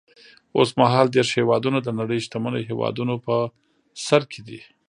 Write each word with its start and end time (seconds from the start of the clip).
اوس 0.57 0.69
مهال 0.79 1.07
دېرش 1.15 1.29
هېوادونه 1.39 1.79
د 1.83 1.89
نړۍ 1.99 2.19
شتمنو 2.25 2.59
هېوادونو 2.69 3.15
په 3.25 3.35
سر 4.05 4.21
کې 4.31 4.41
دي. 4.47 4.59